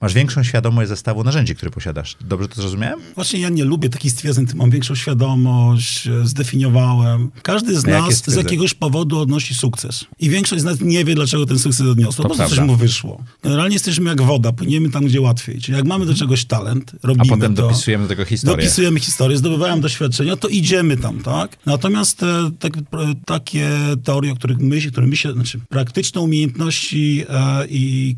masz 0.00 0.14
większą 0.14 0.42
świadomość 0.42 0.88
zestawu 0.88 1.24
narzędzi, 1.24 1.54
które 1.54 1.70
posiadasz. 1.70 2.16
Dobrze 2.20 2.48
to 2.48 2.54
zrozumiałem? 2.54 3.00
Właśnie 3.14 3.40
ja 3.40 3.48
nie 3.48 3.64
lubię 3.64 3.88
takich 3.88 4.12
stwierdzeń, 4.12 4.46
ty 4.46 4.56
mam 4.56 4.70
większą 4.70 4.94
świadomość, 4.94 6.06
e, 6.06 6.26
zdefiniowałem. 6.26 7.30
Każdy 7.42 7.80
z 7.80 7.86
jakie 7.86 8.00
nas 8.00 8.22
z 8.26 8.34
jakiegoś 8.34 8.74
powodu 8.74 9.18
odnosi 9.18 9.54
sukces. 9.54 10.04
I 10.18 10.30
większość 10.30 10.62
z 10.62 10.64
nas 10.64 10.80
nie 10.80 10.91
wie, 11.04 11.14
dlaczego 11.14 11.46
ten 11.46 11.58
sukces 11.58 11.86
odniosło. 11.86 12.22
To 12.22 12.28
Po 12.28 12.48
coś 12.48 12.58
mu 12.58 12.76
wyszło. 12.76 13.24
Generalnie 13.42 13.74
jesteśmy 13.74 14.10
jak 14.10 14.22
woda, 14.22 14.52
płyniemy 14.52 14.90
tam, 14.90 15.04
gdzie 15.04 15.20
łatwiej. 15.20 15.60
Czyli 15.60 15.76
jak 15.76 15.86
mamy 15.86 16.06
do 16.06 16.14
czegoś 16.14 16.44
talent, 16.44 16.92
robimy 17.02 17.24
A 17.32 17.36
potem 17.36 17.54
to. 17.54 17.62
dopisujemy 17.62 18.04
do 18.04 18.08
tego 18.08 18.24
historię. 18.24 18.56
Dopisujemy 18.56 19.00
historię, 19.00 19.36
zdobywałem 19.36 19.80
doświadczenia, 19.80 20.36
to 20.36 20.48
idziemy 20.48 20.96
tam, 20.96 21.18
tak? 21.20 21.56
Natomiast 21.66 22.22
e, 22.22 22.50
tak, 22.58 22.76
e, 22.76 22.80
takie 23.26 23.68
teorie, 24.04 24.32
o 24.32 24.34
których 24.36 24.58
myśli, 24.58 24.92
które 24.92 25.06
myślę, 25.06 25.32
znaczy 25.32 25.60
praktyczne 25.68 26.20
umiejętności 26.20 27.24
e, 27.28 27.66
i 27.68 28.16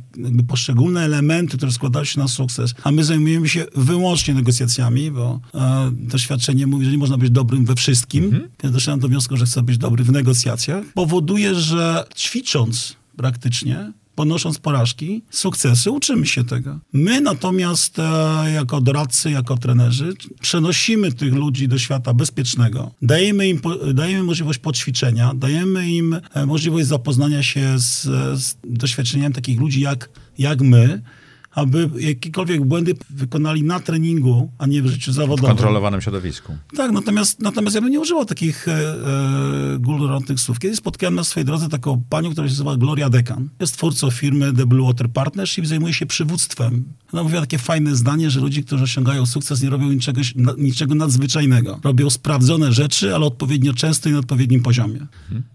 poszczególne 0.48 1.00
elementy, 1.04 1.56
które 1.56 1.72
składają 1.72 2.04
się 2.04 2.20
na 2.20 2.28
sukces, 2.28 2.74
a 2.82 2.90
my 2.92 3.04
zajmujemy 3.04 3.48
się 3.48 3.64
wyłącznie 3.74 4.34
negocjacjami, 4.34 5.10
bo 5.10 5.40
e, 5.54 5.90
doświadczenie 5.92 6.66
mówi, 6.66 6.84
że 6.84 6.90
nie 6.90 6.98
można 6.98 7.18
być 7.18 7.30
dobrym 7.30 7.64
we 7.64 7.74
wszystkim, 7.74 8.30
więc 8.62 8.74
doszedłem 8.74 9.00
do 9.00 9.08
wniosku, 9.08 9.36
że 9.36 9.44
chcę 9.46 9.62
być 9.62 9.78
dobry 9.78 10.04
w 10.04 10.12
negocjacjach, 10.12 10.84
powoduje, 10.94 11.54
że 11.54 12.04
praktycznie, 13.16 13.92
ponosząc 14.14 14.58
porażki, 14.58 15.22
sukcesy, 15.30 15.90
uczymy 15.90 16.26
się 16.26 16.44
tego. 16.44 16.78
My 16.92 17.20
natomiast 17.20 17.98
e, 17.98 18.02
jako 18.54 18.80
doradcy, 18.80 19.30
jako 19.30 19.56
trenerzy 19.56 20.14
przenosimy 20.40 21.12
tych 21.12 21.34
ludzi 21.34 21.68
do 21.68 21.78
świata 21.78 22.14
bezpiecznego, 22.14 22.90
dajemy 23.02 23.48
im 23.48 23.60
po, 23.60 23.74
dajemy 23.74 24.22
możliwość 24.22 24.58
poćwiczenia, 24.58 25.32
dajemy 25.34 25.90
im 25.90 26.20
e, 26.34 26.46
możliwość 26.46 26.86
zapoznania 26.86 27.42
się 27.42 27.78
z, 27.78 28.02
z 28.40 28.56
doświadczeniem 28.64 29.32
takich 29.32 29.60
ludzi 29.60 29.80
jak, 29.80 30.10
jak 30.38 30.60
my, 30.60 31.02
aby 31.54 31.90
jakiekolwiek 31.98 32.64
błędy 32.64 32.94
wykonali 33.10 33.62
na 33.62 33.80
treningu, 33.80 34.50
a 34.58 34.66
nie 34.66 34.82
w 34.82 34.86
życiu 34.86 35.10
W 35.10 35.14
zawodowym. 35.14 35.48
kontrolowanym 35.48 36.00
środowisku. 36.00 36.56
Tak, 36.76 36.92
natomiast, 36.92 37.40
natomiast 37.40 37.74
ja 37.74 37.80
bym 37.82 37.90
nie 37.90 38.00
używał 38.00 38.24
takich 38.24 38.68
e, 38.68 38.72
e, 38.72 39.78
górnolotnych 39.78 40.40
słów. 40.40 40.58
Kiedyś 40.58 40.78
spotkałem 40.78 41.14
na 41.14 41.24
swojej 41.24 41.44
drodze 41.44 41.68
taką 41.68 42.02
panią, 42.10 42.30
która 42.30 42.46
się 42.46 42.52
nazywa 42.52 42.76
Gloria 42.76 43.10
Dekan. 43.10 43.48
Jest 43.60 43.76
twórcą 43.76 44.10
firmy 44.10 44.52
The 44.52 44.66
Blue 44.66 44.86
Water 44.86 45.10
Partnership 45.10 45.64
i 45.64 45.66
zajmuje 45.68 45.94
się 45.94 46.06
przywództwem. 46.06 46.84
Ona 47.12 47.22
mówiła 47.22 47.40
takie 47.40 47.58
fajne 47.58 47.96
zdanie, 47.96 48.30
że 48.30 48.40
ludzie, 48.40 48.62
którzy 48.62 48.84
osiągają 48.84 49.26
sukces, 49.26 49.62
nie 49.62 49.70
robią 49.70 49.92
niczego, 49.92 50.20
niczego 50.58 50.94
nadzwyczajnego. 50.94 51.80
Robią 51.84 52.10
sprawdzone 52.10 52.72
rzeczy, 52.72 53.14
ale 53.14 53.26
odpowiednio 53.26 53.74
często 53.74 54.08
i 54.08 54.12
na 54.12 54.18
odpowiednim 54.18 54.62
poziomie. 54.62 55.06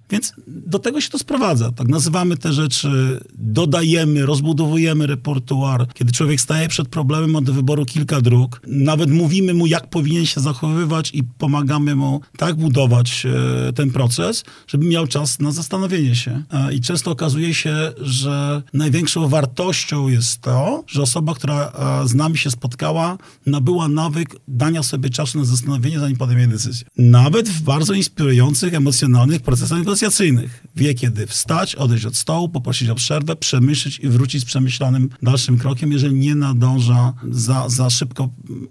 Więc 0.09 0.33
do 0.47 0.79
tego 0.79 1.01
się 1.01 1.09
to 1.09 1.19
sprowadza. 1.19 1.71
Tak 1.71 1.87
nazywamy 1.87 2.37
te 2.37 2.53
rzeczy, 2.53 3.19
dodajemy, 3.37 4.25
rozbudowujemy 4.25 5.07
repertuar. 5.07 5.87
Kiedy 5.93 6.11
człowiek 6.11 6.41
staje 6.41 6.67
przed 6.67 6.87
problemem, 6.87 7.31
ma 7.31 7.41
do 7.41 7.53
wyboru 7.53 7.85
kilka 7.85 8.21
dróg. 8.21 8.61
Nawet 8.67 9.11
mówimy 9.11 9.53
mu, 9.53 9.65
jak 9.65 9.89
powinien 9.89 10.25
się 10.25 10.41
zachowywać 10.41 11.11
i 11.13 11.23
pomagamy 11.23 11.95
mu 11.95 12.21
tak 12.37 12.55
budować 12.55 13.25
e, 13.25 13.73
ten 13.73 13.91
proces, 13.91 14.43
żeby 14.67 14.85
miał 14.85 15.07
czas 15.07 15.39
na 15.39 15.51
zastanowienie 15.51 16.15
się. 16.15 16.43
E, 16.51 16.73
I 16.73 16.81
często 16.81 17.11
okazuje 17.11 17.53
się, 17.53 17.91
że 18.01 18.61
największą 18.73 19.27
wartością 19.27 20.07
jest 20.07 20.41
to, 20.41 20.83
że 20.87 21.01
osoba, 21.01 21.33
która 21.33 21.71
e, 22.03 22.07
z 22.07 22.15
nami 22.15 22.37
się 22.37 22.51
spotkała, 22.51 23.17
nabyła 23.45 23.87
nawyk 23.87 24.35
dania 24.47 24.83
sobie 24.83 25.09
czasu 25.09 25.39
na 25.39 25.45
zastanowienie, 25.45 25.99
zanim 25.99 26.17
podejmie 26.17 26.47
decyzję. 26.47 26.87
Nawet 26.97 27.49
w 27.49 27.61
bardzo 27.61 27.93
inspirujących, 27.93 28.73
emocjonalnych 28.73 29.41
procesach 29.41 29.83
negocjacyjnych. 30.01 30.63
Wie, 30.75 30.93
kiedy 30.93 31.27
wstać, 31.27 31.75
odejść 31.75 32.05
od 32.05 32.15
stołu, 32.15 32.49
poprosić 32.49 32.89
o 32.89 32.95
przerwę, 32.95 33.35
przemyśleć 33.35 33.99
i 33.99 34.09
wrócić 34.09 34.41
z 34.41 34.45
przemyślanym 34.45 35.09
dalszym 35.23 35.57
krokiem, 35.57 35.91
jeżeli 35.91 36.15
nie 36.15 36.35
nadąża 36.35 37.13
za, 37.31 37.69
za 37.69 37.89
szybko, 37.89 38.29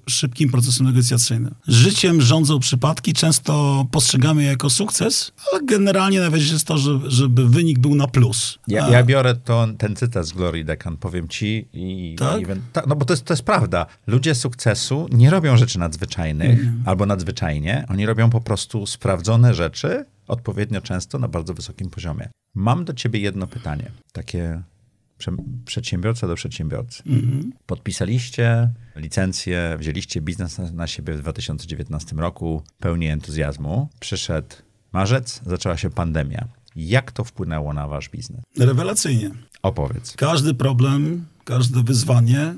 szybkim 0.09 0.51
procesem 0.51 0.87
negocjacyjnym. 0.87 1.55
Życiem 1.69 2.21
rządzą 2.21 2.59
przypadki, 2.59 3.13
często 3.13 3.87
postrzegamy 3.91 4.43
je 4.43 4.49
jako 4.49 4.71
sukces, 4.71 5.33
ale 5.53 5.63
generalnie 5.65 6.21
najważniejsze 6.21 6.55
jest 6.55 6.67
to, 6.67 6.79
żeby, 6.79 7.11
żeby 7.11 7.49
wynik 7.49 7.79
był 7.79 7.95
na 7.95 8.07
plus. 8.07 8.59
Ja, 8.69 8.89
ja 8.89 9.05
biorę 9.05 9.35
to, 9.35 9.69
ten 9.79 9.97
cytat 9.97 10.27
z 10.27 10.33
Glory 10.33 10.65
Dekan, 10.65 10.97
powiem 10.97 11.29
ci. 11.29 11.69
I, 11.73 12.17
Tak? 12.19 12.41
i, 12.41 12.45
no 12.87 12.97
bo 12.97 13.05
to 13.05 13.13
jest, 13.13 13.25
to 13.25 13.33
jest 13.33 13.43
prawda. 13.43 13.87
Ludzie 14.07 14.35
sukcesu 14.35 15.07
nie 15.13 15.31
robią 15.31 15.57
rzeczy 15.57 15.79
nadzwyczajnych 15.79 16.61
albo 16.85 17.07
nadzwyczajnie. 17.07 17.85
Oni 17.89 18.07
robią 18.07 18.31
po 18.31 18.41
prostu 18.41 18.87
sprawdzone 18.87 19.55
rzeczy 19.55 20.05
odpowiednio 20.29 20.81
często 20.81 21.19
na 21.19 21.29
bardzo 21.29 21.55
wysokim 21.55 21.91
poziomie. 21.91 22.29
Mam 22.55 22.85
do 22.85 22.93
ciebie 22.93 23.21
jedno 23.21 23.47
pytanie. 23.47 23.91
Takie 24.13 24.63
prze, 25.19 25.33
przedsiębiorca 25.65 26.27
do 26.27 26.35
przedsiębiorcy. 26.35 27.03
Podpisaliście 27.67 28.71
licencję, 28.97 29.77
wzięliście 29.79 30.21
biznes 30.21 30.59
na, 30.59 30.71
na 30.71 30.87
siebie 30.87 31.15
w 31.15 31.21
2019 31.21 32.17
roku, 32.17 32.63
pełni 32.79 33.07
entuzjazmu. 33.07 33.89
Przyszedł 34.01 34.57
marzec, 34.93 35.41
zaczęła 35.47 35.77
się 35.77 35.91
pandemia. 35.91 36.49
Jak 36.77 37.13
to 37.13 37.25
wpłynęło 37.25 37.73
na 37.73 37.89
wasz 37.89 38.09
biznes? 38.09 38.41
Rewelacyjnie. 38.59 39.31
Opowiedz. 39.63 40.15
Każdy 40.17 40.55
problem, 40.55 41.25
każde 41.45 41.83
wyzwanie 41.83 42.55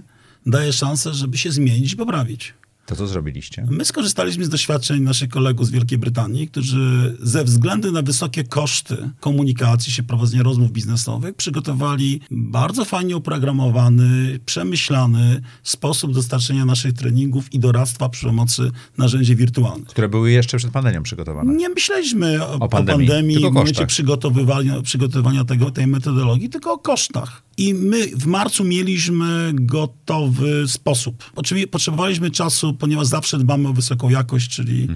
daje 0.47 0.73
szansę, 0.73 1.15
żeby 1.15 1.39
się 1.39 1.53
zmienić 1.53 1.93
i 1.93 1.97
poprawić. 1.97 2.55
To 2.90 2.97
co 2.97 3.06
zrobiliście? 3.06 3.66
My 3.70 3.85
skorzystaliśmy 3.85 4.44
z 4.44 4.49
doświadczeń 4.49 5.02
naszych 5.02 5.28
kolegów 5.28 5.66
z 5.66 5.70
Wielkiej 5.70 5.99
Brytanii, 5.99 6.49
którzy 6.49 7.16
ze 7.23 7.44
względu 7.44 7.92
na 7.92 8.02
wysokie 8.02 8.44
koszty 8.44 9.11
komunikacji 9.20 9.92
się, 9.92 10.02
prowadzenia 10.02 10.42
rozmów 10.42 10.73
biznesowych, 10.73 11.35
przygotowali 11.35 12.20
bardzo 12.30 12.85
fajnie 12.85 13.16
oprogramowany, 13.16 14.40
przemyślany 14.47 15.40
sposób 15.62 16.14
dostarczenia 16.14 16.64
naszych 16.64 16.92
treningów 16.92 17.54
i 17.54 17.59
doradztwa 17.59 18.09
przy 18.09 18.26
pomocy 18.26 18.70
narzędzi 18.99 19.37
wirtualnych. 19.37 19.88
Które 19.88 20.09
były 20.09 20.30
jeszcze 20.30 20.56
przed 20.56 20.70
pandemią 20.70 21.02
przygotowane. 21.02 21.54
Nie 21.54 21.68
myśleliśmy 21.68 22.44
o, 22.44 22.52
o 22.52 22.68
pandemii, 22.68 23.09
pandemii, 23.09 23.35
tylko 23.35 23.50
w 23.50 23.54
momencie 23.54 23.87
przygotowywania, 23.87 24.82
przygotowania 24.82 25.44
tego, 25.44 25.70
tej 25.70 25.87
metodologii, 25.87 26.49
tylko 26.49 26.73
o 26.73 26.78
kosztach. 26.78 27.42
I 27.56 27.75
my 27.75 28.06
w 28.06 28.26
marcu 28.26 28.64
mieliśmy 28.64 29.50
gotowy 29.54 30.68
sposób. 30.68 31.30
Oczywiście 31.37 31.66
potrzebowaliśmy 31.66 32.30
czasu, 32.30 32.75
ponieważ 32.81 33.07
zawsze 33.07 33.39
dbamy 33.39 33.69
o 33.69 33.73
wysoką 33.73 34.11
jakość, 34.11 34.49
czyli 34.51 34.89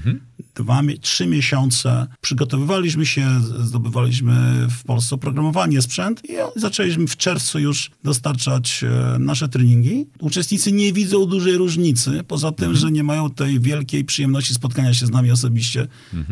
dwa, 0.54 0.82
mie- 0.82 0.98
trzy 0.98 1.26
miesiące 1.26 2.06
przygotowywaliśmy 2.20 3.06
się, 3.06 3.40
zdobywaliśmy 3.64 4.66
w 4.70 4.84
Polsce 4.84 5.14
oprogramowanie, 5.14 5.82
sprzęt 5.82 6.22
i 6.24 6.32
zaczęliśmy 6.60 7.06
w 7.06 7.16
czerwcu 7.16 7.58
już 7.58 7.90
dostarczać 8.04 8.84
e, 8.84 9.18
nasze 9.18 9.48
treningi. 9.48 10.06
Uczestnicy 10.20 10.72
nie 10.72 10.92
widzą 10.92 11.26
dużej 11.26 11.56
różnicy, 11.56 12.20
poza 12.28 12.52
tym, 12.52 12.74
że 12.76 12.90
nie 12.90 13.02
mają 13.04 13.30
tej 13.30 13.60
wielkiej 13.60 14.04
przyjemności 14.04 14.54
spotkania 14.54 14.94
się 14.94 15.06
z 15.06 15.10
nami 15.10 15.30
osobiście, 15.30 15.86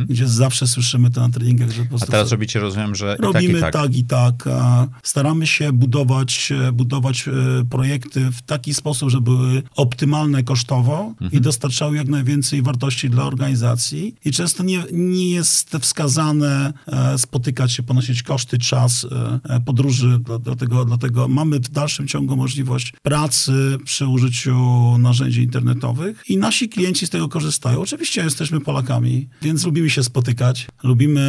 gdzie 0.09 0.29
zawsze 0.29 0.67
słyszymy 0.67 1.11
to 1.11 1.21
na 1.21 1.29
treningach, 1.31 1.71
że 1.71 1.83
po 1.83 1.87
A 1.87 1.89
prostu 1.89 2.11
teraz 2.11 2.31
robicie, 2.31 2.61
rozumiem, 2.61 2.95
że 2.95 3.17
Robimy 3.21 3.59
i 3.59 3.61
tak, 3.61 3.71
i 3.71 3.73
tak. 3.73 3.73
tak 3.73 3.97
i 3.97 4.05
tak. 4.05 4.47
a 4.47 4.89
Staramy 5.03 5.47
się 5.47 5.73
budować, 5.73 6.53
e, 6.69 6.73
budować 6.73 7.29
e, 7.29 7.33
projekty 7.71 8.31
w 8.31 8.43
taki 8.43 8.75
sposób, 8.75 9.11
żeby 9.11 9.23
były 9.25 9.63
optymalne 9.77 10.43
kosztowo 10.43 11.15
i 11.33 11.41
dostarczały 11.41 11.97
jak 11.97 12.09
najwięcej 12.09 12.62
wartości 12.62 13.11
dla 13.11 13.25
organizacji. 13.25 14.15
I 14.25 14.31
często 14.33 14.62
nie, 14.62 14.85
nie 14.93 15.31
jest 15.31 15.71
wskazane 15.81 16.73
e, 16.87 17.19
spotykać 17.19 17.73
się, 17.73 17.83
ponosić 17.83 18.23
koszty, 18.23 18.59
czas 18.59 19.07
e, 19.11 19.41
e, 19.55 19.61
podróży. 19.61 20.19
Dla- 20.19 20.39
Dlatego, 20.39 20.85
dlatego 20.85 21.29
mamy 21.29 21.61
w 21.61 21.69
dalszym 21.69 22.09
ciągu 22.09 22.37
możliwość 22.37 22.93
pracy 23.03 23.79
przy 23.85 24.07
użyciu 24.07 24.57
narzędzi 24.99 25.43
internetowych 25.43 26.23
i 26.29 26.37
nasi 26.37 26.69
klienci 26.69 27.07
z 27.07 27.11
tego 27.11 27.29
korzystają. 27.29 27.81
Oczywiście 27.81 28.23
jesteśmy 28.25 28.61
Polakami, 28.61 29.29
więc 29.43 29.65
lubimy 29.65 29.91
się 29.91 30.03
spotykać, 30.03 30.67
lubimy 30.83 31.23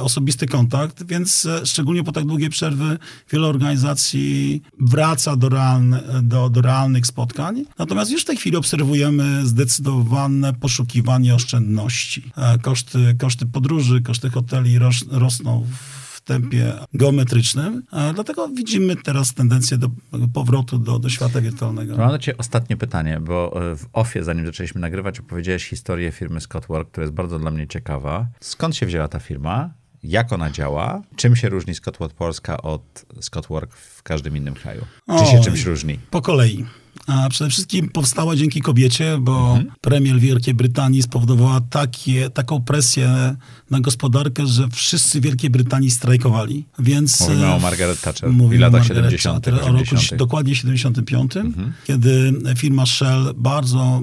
osobisty 0.00 0.46
kontakt, 0.46 1.06
więc 1.06 1.48
szczególnie 1.64 2.04
po 2.04 2.12
tak 2.12 2.24
długiej 2.24 2.50
przerwy 2.50 2.98
wiele 3.32 3.46
organizacji 3.48 4.62
wraca 4.80 5.36
do, 5.36 5.48
realne, 5.48 6.02
do, 6.22 6.50
do 6.50 6.60
realnych 6.60 7.06
spotkań. 7.06 7.64
Natomiast 7.78 8.10
już 8.10 8.22
w 8.22 8.24
tej 8.24 8.36
chwili 8.36 8.56
obserwujemy 8.56 9.23
zdecydowane 9.44 10.52
poszukiwanie 10.52 11.34
oszczędności. 11.34 12.32
E, 12.36 12.58
Koszty, 12.58 13.16
koszty 13.18 13.46
podróży, 13.46 14.02
koszty 14.02 14.30
hoteli 14.30 14.78
ros, 14.78 15.04
rosną 15.10 15.66
w 16.12 16.20
tempie 16.20 16.72
geometrycznym, 16.94 17.82
e, 17.92 18.12
dlatego 18.14 18.48
widzimy 18.48 18.96
teraz 18.96 19.34
tendencję 19.34 19.78
do 19.78 19.88
powrotu 20.34 20.78
do, 20.78 20.98
do 20.98 21.08
świata 21.08 21.40
wirtualnego. 21.40 21.96
Mam 21.96 22.10
do 22.10 22.18
ciebie 22.18 22.38
ostatnie 22.38 22.76
pytanie, 22.76 23.20
bo 23.20 23.70
e, 23.72 23.76
w 23.76 23.86
OFie, 23.92 24.24
zanim 24.24 24.46
zaczęliśmy 24.46 24.80
nagrywać, 24.80 25.20
opowiedziałeś 25.20 25.68
historię 25.68 26.12
firmy 26.12 26.40
Scottwork, 26.40 26.90
która 26.90 27.04
jest 27.04 27.14
bardzo 27.14 27.38
dla 27.38 27.50
mnie 27.50 27.66
ciekawa. 27.66 28.26
Skąd 28.40 28.76
się 28.76 28.86
wzięła 28.86 29.08
ta 29.08 29.18
firma? 29.18 29.70
Jak 30.02 30.32
ona 30.32 30.50
działa? 30.50 31.02
Czym 31.16 31.36
się 31.36 31.48
różni 31.48 31.74
Scottwork 31.74 32.14
Polska 32.14 32.62
od 32.62 33.06
Scottwork 33.20 33.76
w 33.76 34.02
każdym 34.02 34.36
innym 34.36 34.54
kraju? 34.54 34.84
Czy 35.18 35.26
się 35.26 35.36
Oj. 35.38 35.44
czymś 35.44 35.64
różni? 35.64 35.98
Po 36.10 36.22
kolei. 36.22 36.64
A 37.06 37.28
przede 37.28 37.50
wszystkim 37.50 37.88
powstała 37.88 38.36
dzięki 38.36 38.60
kobiecie, 38.60 39.16
bo 39.20 39.50
Mhm. 39.56 39.74
premier 39.80 40.20
Wielkiej 40.20 40.54
Brytanii 40.54 41.02
spowodowała 41.02 41.60
takie, 41.60 42.30
taką 42.30 42.62
presję 42.62 43.36
na 43.70 43.80
gospodarkę, 43.80 44.46
że 44.46 44.68
wszyscy 44.68 45.20
w 45.20 45.22
Wielkiej 45.24 45.50
Brytanii 45.50 45.90
strajkowali. 45.90 46.64
Więc 46.78 47.20
Mówimy 47.20 47.46
e, 47.46 47.54
o 47.54 47.58
Margaret 47.58 48.00
Thatcher 48.00 48.32
Mówimy 48.32 48.56
w 48.56 48.60
latach 48.60 48.80
o 48.80 48.94
Margaret 48.94 49.10
70., 49.20 49.44
Thatcher, 49.44 49.54
o 49.54 49.72
roku 49.72 49.82
80. 49.82 50.18
dokładnie 50.18 50.54
75, 50.54 51.36
Mhm. 51.36 51.72
kiedy 51.86 52.32
firma 52.56 52.86
Shell 52.86 53.34
bardzo 53.36 54.02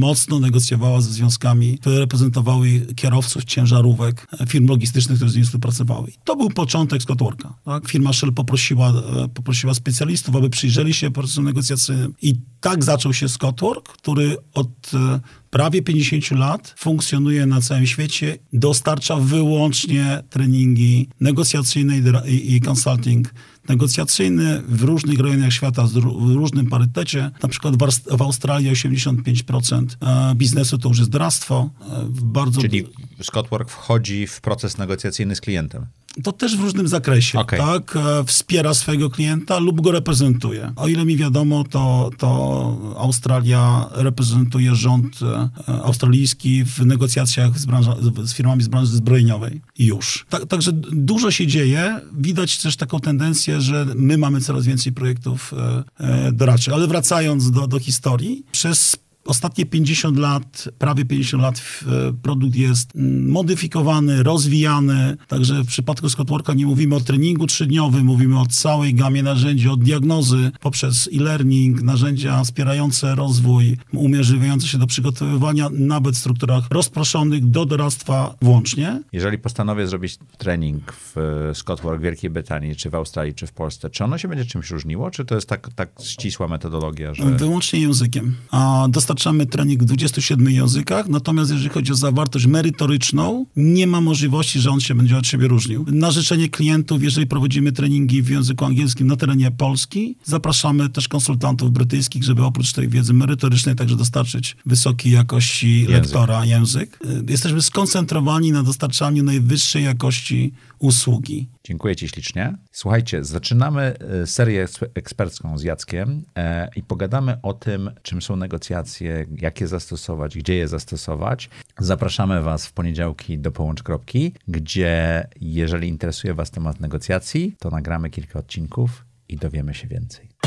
mocno 0.00 0.38
negocjowała 0.40 1.00
ze 1.00 1.10
związkami, 1.10 1.78
które 1.78 1.98
reprezentowały 1.98 2.86
kierowców 2.96 3.44
ciężarówek, 3.44 4.26
e, 4.40 4.46
firm 4.46 4.68
logistycznych, 4.68 5.16
które 5.16 5.30
z 5.30 5.34
nimi 5.34 5.46
współpracowały. 5.46 6.08
I 6.10 6.14
to 6.24 6.36
był 6.36 6.50
początek 6.50 7.02
Scottworka. 7.02 7.54
Tak? 7.64 7.88
Firma 7.88 8.12
Shell 8.12 8.32
poprosiła, 8.32 8.88
e, 9.24 9.28
poprosiła 9.28 9.74
specjalistów, 9.74 10.36
aby 10.36 10.50
przyjrzeli 10.50 10.94
się 10.94 11.10
procesom 11.10 11.44
negocjacyjnym. 11.44 11.99
I 12.22 12.34
tak 12.60 12.84
zaczął 12.84 13.12
się 13.14 13.28
Scottwork, 13.28 13.88
który 13.88 14.36
od 14.54 14.90
e, 14.94 15.20
prawie 15.50 15.82
50 15.82 16.30
lat 16.30 16.74
funkcjonuje 16.78 17.46
na 17.46 17.60
całym 17.60 17.86
świecie, 17.86 18.38
dostarcza 18.52 19.16
wyłącznie 19.16 20.22
treningi 20.30 21.08
negocjacyjne 21.20 21.98
i, 22.26 22.54
i, 22.54 22.60
consulting 22.60 23.34
negocjacyjny 23.68 24.62
w 24.68 24.82
różnych 24.82 25.18
rejonach 25.18 25.52
świata, 25.52 25.86
w 25.86 26.34
różnym 26.34 26.66
parytecie. 26.66 27.30
Na 27.42 27.48
przykład 27.48 27.74
w, 28.16 28.22
Australii 28.22 28.72
85% 28.72 29.86
e, 30.00 30.34
biznesu 30.34 30.78
to 30.78 30.88
już 30.88 30.98
jest 30.98 31.10
doradztwo. 31.10 31.70
e, 31.80 32.06
bardzo 32.10 32.60
Czyli 32.60 32.84
Scottwork 33.22 33.70
wchodzi 33.70 34.26
w 34.26 34.40
proces 34.40 34.78
negocjacyjny 34.78 35.36
z 35.36 35.40
klientem. 35.40 35.86
To 36.22 36.32
też 36.32 36.56
w 36.56 36.60
różnym 36.60 36.88
zakresie, 36.88 37.38
Okej. 37.38 37.60
tak? 37.60 37.96
E, 37.96 38.24
Wspiera 38.24 38.74
swojego 38.74 39.10
klienta 39.10 39.58
lub 39.58 39.80
go 39.80 39.92
reprezentuje. 39.92 40.72
O 40.76 40.88
ile 40.88 41.04
mi 41.04 41.16
wiadomo, 41.16 41.64
to, 41.64 42.10
to 42.18 42.94
Australia 42.96 43.86
reprezentuje 43.92 44.74
rząd 44.74 45.18
e, 45.22 45.48
australijski 45.82 46.64
w 46.64 46.86
negocjacjach 46.86 47.58
z, 47.58 47.66
branża, 47.66 47.96
z 48.22 48.34
firmami 48.34 48.62
z 48.62 48.68
branży 48.68 48.92
zbrojeniowej. 48.92 49.60
Już. 49.78 50.26
Tak, 50.28 50.46
także 50.46 50.72
dużo 50.92 51.30
się 51.30 51.46
dzieje. 51.46 52.00
Widać 52.12 52.58
też 52.58 52.76
taką 52.76 53.00
tendencję, 53.00 53.60
że 53.60 53.86
my 53.94 54.18
mamy 54.18 54.40
coraz 54.40 54.64
więcej 54.64 54.92
projektów 54.92 55.54
e, 55.98 56.32
doradczych. 56.32 56.74
Ale 56.74 56.86
wracając 56.86 57.50
do, 57.50 57.66
do 57.66 57.78
historii, 57.78 58.44
przez 58.52 58.96
ostatnie 59.24 59.66
50 59.66 60.18
lat, 60.18 60.68
prawie 60.78 61.04
50 61.04 61.42
lat 61.42 61.62
e, 61.86 62.12
produkt 62.22 62.56
jest 62.56 62.96
mm, 62.96 63.30
modyfikowany, 63.30 64.22
rozwijany. 64.22 65.16
Także 65.28 65.62
w 65.62 65.66
przypadku 65.66 66.08
Scottworka 66.08 66.54
nie 66.54 66.66
mówimy 66.66 66.94
o 66.94 67.00
treningu 67.00 67.46
trzydniowym, 67.46 68.06
mówimy 68.06 68.40
o 68.40 68.46
całej 68.46 68.94
gamie 68.94 69.22
narzędzi, 69.22 69.68
od 69.68 69.82
diagnozy 69.82 70.50
poprzez 70.60 71.08
e-learning, 71.14 71.82
narzędzia 71.82 72.44
wspierające 72.44 73.14
rozwój, 73.14 73.76
umożliwiające 73.92 74.66
się 74.66 74.78
do 74.78 74.86
przygotowywania 74.86 75.68
nawet 75.72 76.14
w 76.14 76.18
strukturach 76.18 76.64
rozproszonych 76.70 77.50
do 77.50 77.66
doradztwa 77.66 78.34
włącznie. 78.42 79.02
Jeżeli 79.12 79.38
postanowię 79.38 79.86
zrobić 79.86 80.18
trening 80.38 80.92
w 80.92 81.50
Scottwork 81.54 82.00
w 82.00 82.02
Wielkiej 82.04 82.30
Brytanii, 82.30 82.76
czy 82.76 82.90
w 82.90 82.94
Australii, 82.94 83.34
czy 83.34 83.46
w 83.46 83.52
Polsce, 83.52 83.90
czy 83.90 84.04
ono 84.04 84.18
się 84.18 84.28
będzie 84.28 84.44
czymś 84.44 84.70
różniło, 84.70 85.10
czy 85.10 85.24
to 85.24 85.34
jest 85.34 85.48
tak, 85.48 85.68
tak 85.74 85.90
ścisła 86.02 86.48
metodologia, 86.48 87.14
że... 87.14 87.24
Wyłącznie 87.24 87.80
językiem. 87.80 88.36
A 88.50 88.86
dostarczamy 88.90 89.19
trening 89.50 89.82
w 89.82 89.86
27 89.86 90.50
językach, 90.50 91.08
natomiast 91.08 91.50
jeżeli 91.50 91.70
chodzi 91.70 91.92
o 91.92 91.94
zawartość 91.94 92.46
merytoryczną, 92.46 93.46
nie 93.56 93.86
ma 93.86 94.00
możliwości, 94.00 94.60
że 94.60 94.70
on 94.70 94.80
się 94.80 94.94
będzie 94.94 95.18
od 95.18 95.26
siebie 95.26 95.48
różnił. 95.48 95.86
Na 95.88 96.10
życzenie 96.10 96.48
klientów, 96.48 97.02
jeżeli 97.02 97.26
prowadzimy 97.26 97.72
treningi 97.72 98.22
w 98.22 98.28
języku 98.28 98.64
angielskim 98.64 99.06
na 99.06 99.16
terenie 99.16 99.50
Polski, 99.50 100.16
zapraszamy 100.24 100.88
też 100.88 101.08
konsultantów 101.08 101.72
brytyjskich, 101.72 102.24
żeby 102.24 102.44
oprócz 102.44 102.72
tej 102.72 102.88
wiedzy 102.88 103.12
merytorycznej 103.14 103.76
także 103.76 103.96
dostarczyć 103.96 104.56
wysokiej 104.66 105.12
jakości 105.12 105.80
język. 105.80 105.90
lektora 105.90 106.44
język. 106.44 106.98
Jesteśmy 107.28 107.62
skoncentrowani 107.62 108.52
na 108.52 108.62
dostarczaniu 108.62 109.22
najwyższej 109.22 109.84
jakości 109.84 110.52
usługi. 110.80 111.48
Dziękuję 111.64 111.96
Ci 111.96 112.08
ślicznie. 112.08 112.56
Słuchajcie, 112.72 113.24
zaczynamy 113.24 113.82
e, 114.22 114.26
serię 114.26 114.66
ekspercką 114.94 115.58
z 115.58 115.62
Jackiem 115.62 116.24
e, 116.36 116.68
i 116.76 116.82
pogadamy 116.82 117.36
o 117.42 117.52
tym, 117.52 117.90
czym 118.02 118.22
są 118.22 118.36
negocjacje, 118.36 119.26
jak 119.36 119.60
je 119.60 119.66
zastosować, 119.66 120.38
gdzie 120.38 120.54
je 120.54 120.68
zastosować. 120.68 121.50
Zapraszamy 121.78 122.42
Was 122.42 122.66
w 122.66 122.72
poniedziałki 122.72 123.38
do 123.38 123.52
Połącz 123.52 123.82
Kropki, 123.82 124.32
gdzie 124.48 125.26
jeżeli 125.40 125.88
interesuje 125.88 126.34
Was 126.34 126.50
temat 126.50 126.80
negocjacji, 126.80 127.56
to 127.58 127.70
nagramy 127.70 128.10
kilka 128.10 128.38
odcinków 128.38 129.04
i 129.28 129.36
dowiemy 129.36 129.74
się 129.74 129.88
więcej. 129.88 130.39